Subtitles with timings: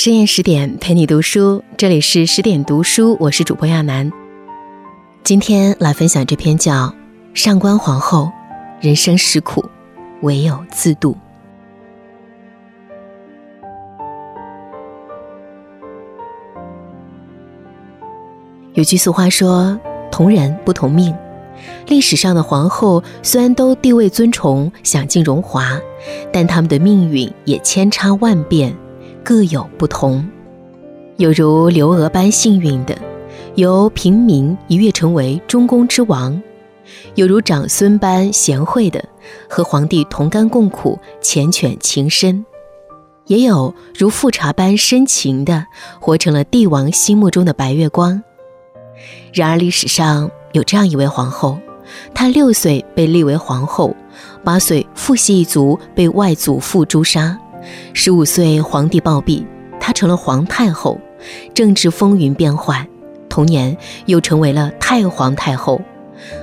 [0.00, 4.12] 深夜十点陪你读书，这里是十点读书，我是主播亚楠。
[5.24, 6.86] 今天来分享这篇叫
[7.34, 8.30] 《上官皇后，
[8.80, 9.64] 人生实苦，
[10.20, 11.14] 唯有自渡》。
[18.74, 19.76] 有句俗话说
[20.12, 21.12] ：“同人不同命。”
[21.88, 25.76] 历史上的皇后虽然都地位尊崇、享尽荣华，
[26.32, 28.72] 但她们的命运也千差万变。
[29.28, 30.26] 各有不同，
[31.18, 32.96] 有如刘娥般幸运的，
[33.56, 36.32] 由平民一跃成为中宫之王；
[37.14, 39.04] 有如长孙般贤惠的，
[39.46, 42.42] 和皇帝同甘共苦、缱绻情深；
[43.26, 45.66] 也有如富察般深情的，
[46.00, 48.22] 活成了帝王心目中的白月光。
[49.34, 51.58] 然而历史上有这样一位皇后，
[52.14, 53.94] 她六岁被立为皇后，
[54.42, 57.38] 八岁父系一族被外祖父诛杀。
[57.92, 59.44] 十五岁，皇帝暴毙，
[59.80, 61.00] 她成了皇太后，
[61.54, 62.86] 政治风云变幻。
[63.28, 63.76] 同年，
[64.06, 65.80] 又成为了太皇太后。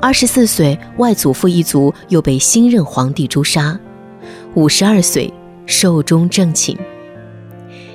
[0.00, 3.78] 二十四岁，外祖父一族又被新任皇帝诛杀。
[4.54, 5.32] 五十二岁，
[5.66, 6.76] 寿终正寝。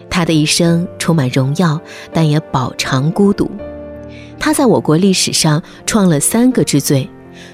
[0.10, 1.80] 她的一生充满荣耀，
[2.14, 3.52] 但也饱尝孤独。
[4.40, 7.10] 她在我国历史上创了三个之最：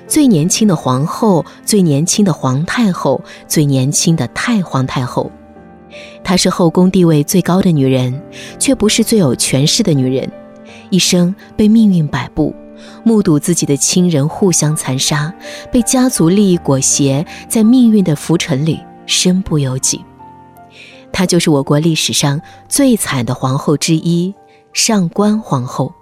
[0.07, 5.31] 最年轻的皇后，最年轻的皇太后，最年轻的太皇太后。
[6.23, 8.21] 她是后宫地位最高的女人，
[8.59, 10.31] 却不是最有权势的女人。
[10.89, 12.53] 一生被命运摆布，
[13.03, 15.33] 目睹自己的亲人互相残杀，
[15.71, 20.03] 被家族利益裹挟，在命运的浮沉里身不由己。
[21.11, 24.33] 她就是我国历史上最惨的皇后之一——
[24.73, 25.93] 上官皇后。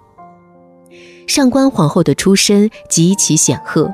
[1.26, 3.92] 上官皇后的出身极其显赫，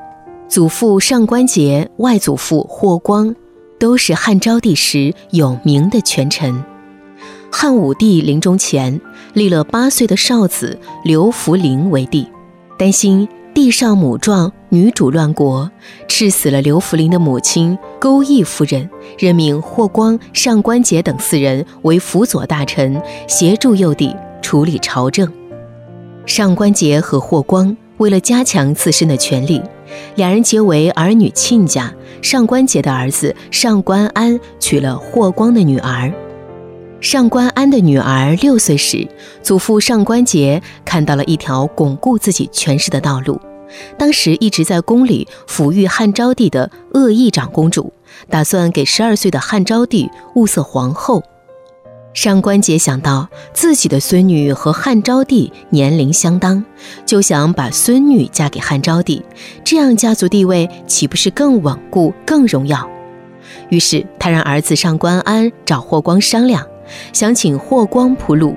[0.49, 3.34] 祖父上官桀，外祖父霍光。
[3.78, 6.64] 都是汉昭帝时有名的权臣。
[7.50, 9.00] 汉武帝临终前
[9.32, 12.26] 立了八岁的少子刘弗陵为帝，
[12.78, 15.70] 担心帝少母壮，女主乱国，
[16.09, 25.32] 赐死了刘弗陵的母亲钩弋夫人，任命霍光、上官桀等四人为辅佐大臣，协助幼帝处理朝政。
[26.26, 29.62] 上官桀和霍光为了加强自身的权力。
[30.14, 31.92] 两人结为儿女亲家。
[32.22, 36.12] 上官桀的儿子上官安娶了霍光的女儿。
[37.00, 39.06] 上官安的女儿六岁时，
[39.42, 43.41] 祖父上官桀看到了一条巩固自己权势的道路。
[43.98, 47.92] 当时一直在宫里抚育汉昭帝的鄂邑长公主，
[48.30, 51.22] 打算给十二岁的汉昭帝物色皇后。
[52.16, 56.65] 上官桀想到自己的孙女和汉昭帝年龄相当，
[57.04, 59.22] 就想把孙女嫁给汉昭帝，
[59.62, 62.88] 这样家族地位岂不是更稳固、更荣耀？
[63.69, 66.66] 于是他让儿子上官安找霍光商量，
[67.12, 68.56] 想请霍光铺路。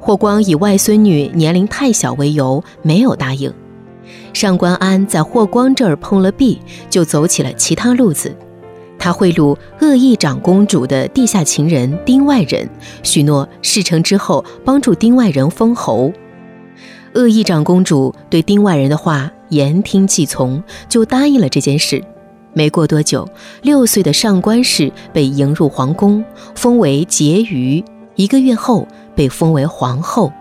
[0.00, 3.52] 霍光以外孙女年龄太小为由，没有答应。
[4.32, 8.34] 上官安在霍光这儿碰了壁，就走起了其他路子。
[9.06, 12.68] 他贿赂鄂邑长公主的地下情人丁外人，
[13.04, 16.12] 许诺事成之后帮助丁外人封侯。
[17.12, 22.02] 鄂邑长公主对丁外人的话言听计从，就答应了这件事。
[22.52, 23.28] 没过多久，
[23.62, 26.24] 六岁的上官氏被迎入皇宫，
[26.56, 27.84] 封为婕妤。
[28.16, 30.32] 一个月后，被封为皇后。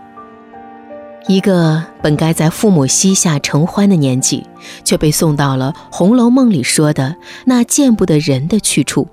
[1.27, 4.45] 一个本该在父母膝下承欢的年纪，
[4.83, 7.15] 却被送到了《红楼梦》里说的
[7.45, 9.07] 那见不得人的去处。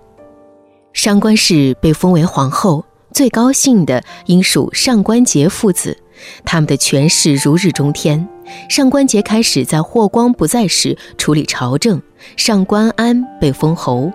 [0.93, 5.97] 上官氏被封为皇后，最高兴的应属上官桀父子，
[6.45, 8.29] 他们的权势如日中天。
[8.69, 12.03] 上官桀开始在霍光不在时处理朝政，
[12.37, 14.13] 上官安被封侯。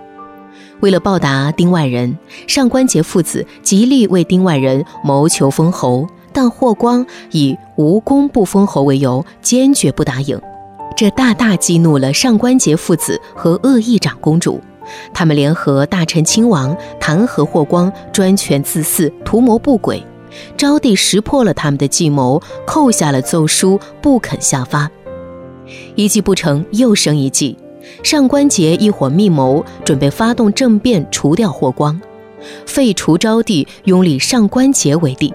[0.78, 2.16] 为了报答丁外人，
[2.46, 6.06] 上官桀父子极力为丁外人谋求封侯。
[6.32, 10.40] 但霍光以无功不封侯为由，坚决不答应，
[10.96, 14.60] 这大大激怒了上官桀父子和鄂邑长公主。
[15.12, 20.02] 他们联合大臣亲王弹劾霍光专权自私、图谋不轨。
[20.56, 24.90] 昭帝识破了他们的计谋，扣下了奏书，不肯下发。
[25.94, 27.56] 一计不成，又生一计。
[28.02, 32.00] 上官桀一伙密谋，准备发动政变，除掉霍光，
[32.66, 35.32] 废除昭帝，拥立上官桀为帝。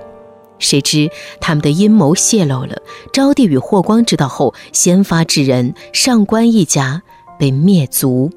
[0.64, 2.78] 谁知他们的阴谋泄露了，
[3.12, 7.04] 昭帝与霍光知道后，先发制人，上官一家
[7.38, 8.32] 被灭族。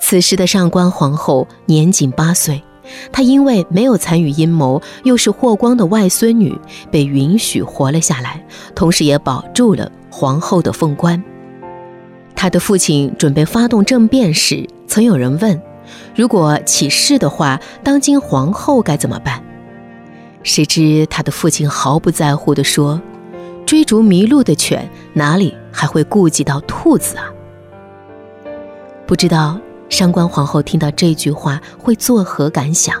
[0.00, 2.62] 此时的上官皇后年仅八岁，
[3.10, 6.56] 她因为没有参与阴谋，又是霍光的外孙女，
[6.90, 8.46] 被允许活了下来，
[8.76, 11.20] 同时也保住了皇后的凤冠。
[12.36, 15.60] 她的父亲准备发动政变时，曾有人问：
[16.14, 19.42] 如果起事的话，当今皇后该怎么办？
[20.48, 22.98] 谁知他的父亲毫不在乎地说
[23.66, 27.30] ：“追逐迷路的犬哪里还会顾及到兔子啊？”
[29.06, 29.60] 不知道
[29.90, 32.96] 上官皇后听到这句话会作何感想，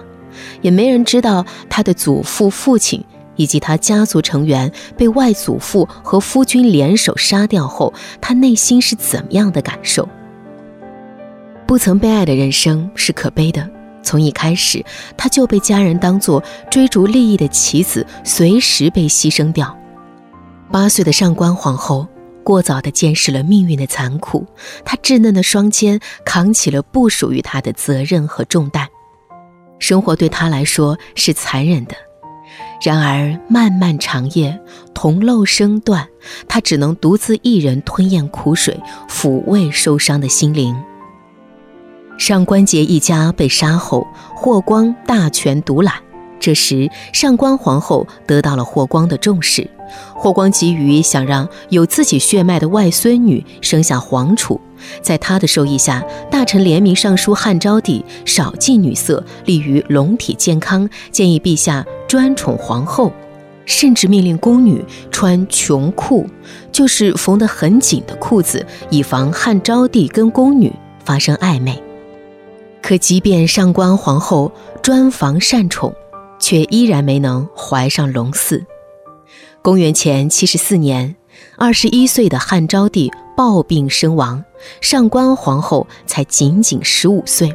[0.60, 3.02] 也没人知道她的祖父、父亲
[3.36, 10.06] 以及她家族成员被外祖父和夫君联手杀掉后，她内心是怎么样的感受。
[11.66, 13.66] 不曾被爱的人生是可悲的。
[14.08, 14.82] 从一开始，
[15.18, 19.76] 他就被家人当作追逐利益的棋子，随时被牺牲掉。
[20.72, 22.08] 八岁的上官皇后
[22.42, 24.46] 过早地见识了命运的残酷，
[24.82, 28.88] 她稚嫩的双肩扛起了不属于她的责任和重担。
[29.78, 31.94] 生活对她来说是残忍的，
[32.82, 34.58] 然而漫漫长夜，
[34.94, 36.08] 铜漏声断，
[36.48, 40.74] 她只能独自一人吞咽苦水，抚慰受伤的心灵。
[42.18, 45.94] 上官桀一家被杀后，霍光大权独揽。
[46.40, 49.68] 这时，上官皇后得到了霍光的重视。
[50.14, 54.60] 霍光急于想让有自己血脉的外孙女生下皇储，
[55.00, 63.12] 在他的授意下，大臣联名上书汉昭帝少近女色，利于龙体健康，建议陛下专宠皇后，
[63.64, 66.26] 甚至命令宫女穿穷裤，
[66.70, 70.72] 就是缝得很紧的裤子，以防汉昭帝跟宫女
[71.04, 71.82] 发生暧昧。
[72.88, 74.50] 可即便上官皇后
[74.80, 75.94] 专房善宠，
[76.40, 78.64] 却依然没能怀上龙嗣。
[79.60, 81.14] 公元前七十四年，
[81.58, 84.42] 二十一岁的汉昭帝暴病身亡，
[84.80, 87.54] 上官皇后才仅仅十五岁。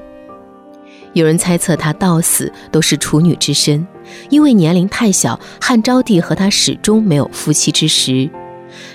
[1.13, 3.88] 有人猜测她到死都是处女之身，
[4.30, 8.30] 因为年龄太小，汉昭帝和她始终没有夫妻之实。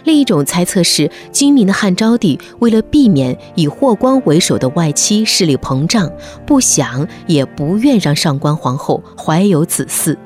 [0.04, 6.10] 另一种猜测是，精明的汉昭帝为了避免以霍光为首的外戚势力膨胀，
[6.46, 10.16] 不想也不愿让上官皇后怀有子嗣。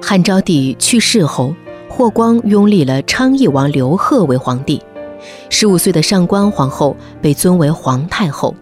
[0.00, 1.54] 汉昭帝去世后，
[1.88, 4.82] 霍光拥立了昌邑王刘贺为皇帝，
[5.48, 8.54] 十五岁的上官皇后被尊为皇太后。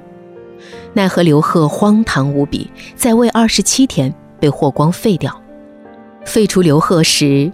[0.93, 5.41] 奈何刘贺荒唐无比，在位二十七天被霍光废掉。
[6.25, 7.51] 废除刘贺时。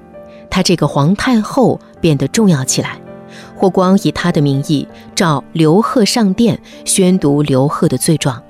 [0.48, 3.00] 他这个皇太后变得重要起来，
[3.54, 8.42] 霍光以他的名义召刘贺上殿宣读刘贺的罪状。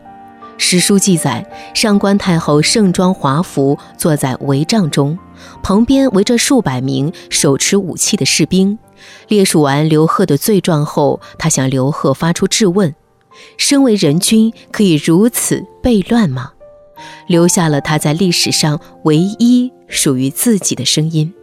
[0.58, 5.18] 史书记载，上官太后盛装华服，坐在帷帐中，
[5.62, 8.78] 旁边围着数百名手持武器的士兵。
[9.28, 12.94] 列数完刘贺的罪状后，他向刘贺发出质问
[13.58, 16.52] ：“身为人君，可以如此悖乱吗？”
[17.28, 21.34] 留下了他在历史上唯一属于自己的声音。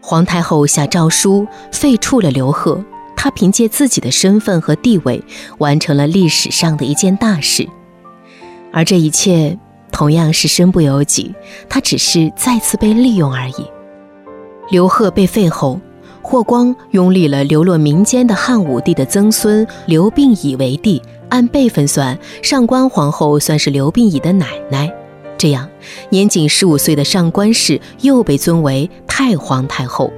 [0.00, 2.82] 皇太后下诏书废黜了刘贺，
[3.16, 5.22] 她凭借自己的身份和地位，
[5.58, 7.68] 完成了历史上的一件大事。
[8.72, 9.58] 而这一切
[9.92, 11.34] 同样是身不由己，
[11.68, 13.66] 他只是再次被利用而已。
[14.70, 15.80] 刘贺被废后，
[16.22, 24.90] 霍光拥立了流落民间的汉武帝的曾孙刘病已为帝，按辈分算，上官皇后算是刘病已的奶奶。
[25.36, 25.68] 这样，
[26.10, 28.88] 年仅十五岁的上官氏又被尊为
[29.22, 30.10] 太皇太后。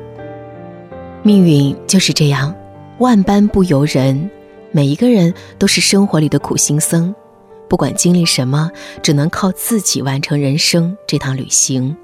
[1.24, 2.54] 命运就是这样，
[2.98, 4.30] 万般不由人。
[4.70, 7.12] 每一个人都是生活里的苦行僧，
[7.68, 8.70] 不管经历什么，
[9.02, 11.96] 只能靠自己完成人生这趟旅行。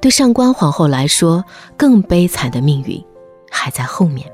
[0.00, 1.44] 对上官皇后来说，
[1.76, 3.00] 更悲惨的命运
[3.48, 4.28] 还在后面。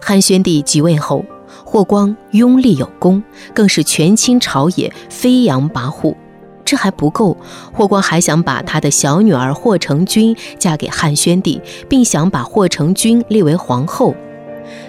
[0.00, 1.24] 汉宣帝即位后，
[1.64, 3.20] 霍光拥立有功，
[3.52, 6.14] 更是权倾朝野，飞扬跋扈。
[6.68, 7.34] 这还不够，
[7.72, 14.14] 霍光还想把他的小女儿霍成君嫁给汉宣帝，并想把霍成君立为皇后。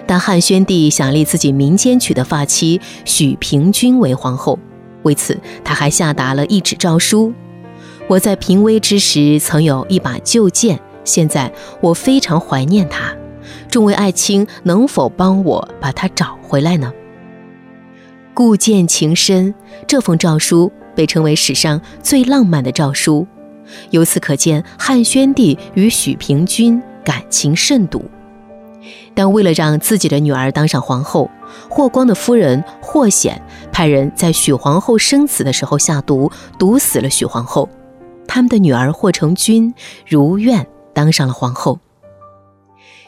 [0.06, 4.58] 但汉宣帝想立自己民间娶的发妻许平君为皇后，
[5.04, 7.32] 为此他还下达了一纸诏书
[8.08, 13.16] ：“我在平危之时曾有一把旧剑，现在我非常怀念它，
[13.70, 16.92] 众位爱卿能否帮我把它找回来呢？”
[18.34, 19.54] 故剑情深，
[19.86, 20.70] 这封诏书。
[20.94, 23.26] 被称为史上最浪漫的诏书，
[23.90, 28.04] 由此可见汉宣帝与许平君感情甚笃。
[29.14, 31.30] 但为了让自己的女儿当上皇后，
[31.68, 37.68] 霍光的夫人霍显派人在许皇后生子的时候下毒，毒死了许皇后。
[38.26, 39.74] 他们的女儿霍成君
[40.06, 41.78] 如愿当上了皇后。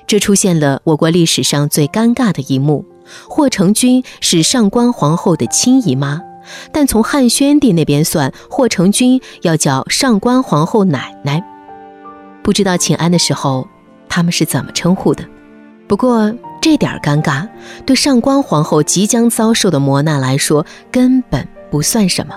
[0.06, 2.84] 这出现了我国历史上最尴尬的一幕：
[3.28, 6.20] 霍成君是上官皇后的亲姨妈。
[6.72, 11.42] 但从汉宣帝那边算，霍成君要叫上官皇后奶奶。
[12.42, 13.66] 不知道请安的时候
[14.08, 15.24] 他们是怎么称呼的。
[15.86, 17.46] 不过这点尴尬，
[17.84, 22.34] 对上官皇后即将遭受的磨难来说根本不算什么。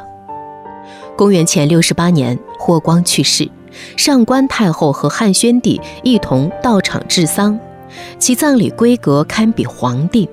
[1.15, 3.49] 公元前六十八年，霍光去世，
[3.95, 7.57] 上官太后和汉宣帝一同到场治丧，
[8.19, 10.29] 其葬礼规格堪比皇帝。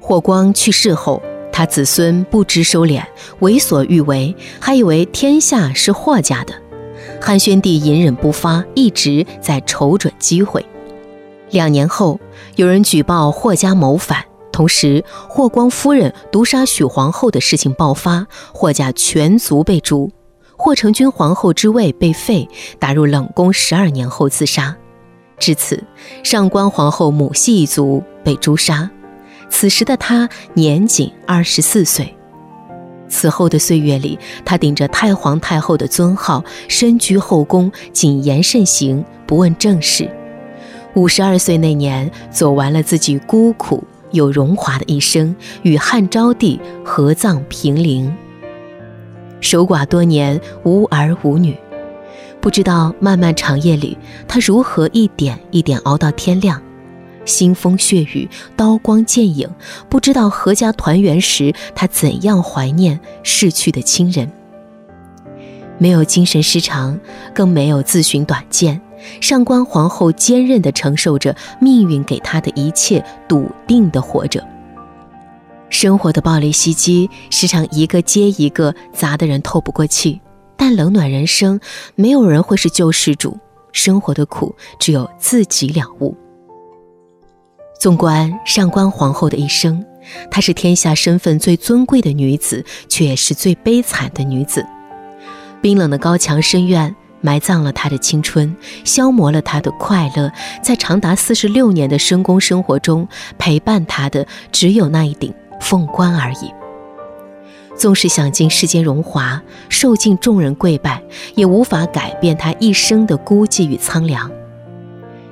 [0.00, 3.04] 霍光去世后，他子孙不知收敛，
[3.40, 6.54] 为所欲为，还以为天下是霍家的。
[7.20, 10.64] 汉宣帝隐忍不发，一直在瞅准机会。
[11.50, 12.18] 两年后，
[12.56, 20.10] 有人举报霍家谋反，同时霍光夫人毒杀许皇后的事情爆发，霍家全族被诛，
[20.56, 24.74] 霍成君皇后之位被废，打入冷宫十二年后自杀。
[25.38, 25.84] 至此，
[26.24, 28.90] 上官皇后母系一族被诛杀。
[29.52, 32.12] 此时的她年仅二十四岁。
[33.06, 40.10] 此后的岁月里，她顶着太皇太后的尊号，身居后宫，谨言慎行，不问政事。
[40.94, 48.12] 五十二岁那年，走完了自己孤苦又荣华的一生，与汉昭帝合葬平陵。
[49.40, 51.54] 守寡多年，无儿无女，
[52.40, 56.60] 不知道漫漫长夜里，她如何一点一点熬到天亮。
[57.24, 59.48] 腥风血雨，刀光剑影，
[59.88, 64.30] 不知道阖家团圆时，他怎样怀念逝去的亲人。
[65.78, 66.98] 没有精神失常，
[67.34, 68.80] 更没有自寻短见。
[69.20, 74.46] 上官皇后坚韧地承受着命运给她的一切，笃定地活着。
[75.70, 80.20] 生活的暴力袭击，时常一个接一个，砸得人透不过气。
[80.56, 81.58] 但冷暖人生，
[81.96, 83.36] 没有人会是救世主。
[83.72, 86.14] 生活的苦，只有自己了悟。
[87.82, 89.84] 纵观上官皇后的一生，
[90.30, 94.64] 她是天下身份最尊贵的女子，却也是最悲惨的女子。
[95.60, 100.30] 冰冷的高墙深院埋葬了她的青春，消磨了她的快乐。
[100.62, 106.54] 在长达四十六年的深宫生活中，陪伴她的只有那一顶凤冠而已。
[107.76, 111.02] 纵使享尽世间荣华，受尽众人跪拜，
[111.34, 114.30] 也无法改变她一生的孤寂与苍凉。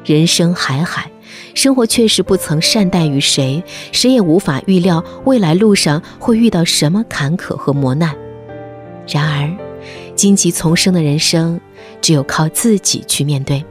[0.05, 1.09] 人生海海。
[1.55, 8.17] 生活确实不曾善待于谁，谁也无法预料未来路上会遇到什么坎坷和磨难。
[9.09, 9.51] 然而，
[10.15, 11.61] 荆棘丛生的人生，
[12.01, 13.65] 只有靠自己去面对。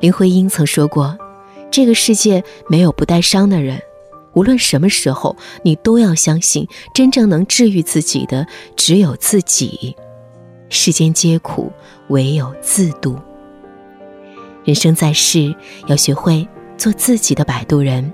[0.00, 1.18] 林徽因曾说过
[1.70, 3.80] ：“这个世界没有不带伤的人，
[4.34, 9.94] 无论什么时候，你都要相信，真正能治愈自己的只有自己。
[10.68, 11.72] 世间皆苦，
[12.08, 13.16] 唯有自渡。”
[14.66, 15.54] 人生在世，
[15.86, 16.46] 要学会
[16.76, 18.12] 做自己的摆渡人，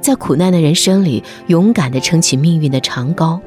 [0.00, 3.38] 在苦难的人生里，勇敢地撑起命运的长篙，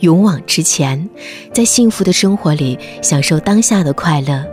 [0.00, 1.08] 勇往直前，
[1.54, 4.44] 在幸福的生活里享受当下的快乐，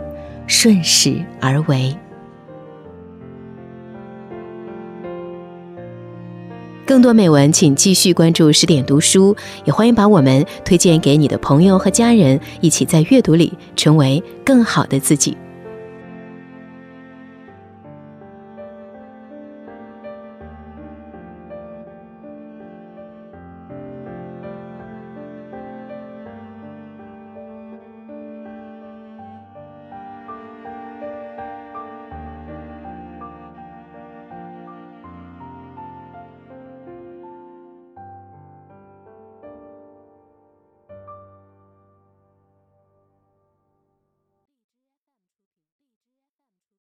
[0.46, 1.94] 顺势而为。
[6.86, 15.36] 更多美文，请继续关注十点读书，也欢迎把我们推荐给你的朋友和家人，一起在阅读里成为更好的自己。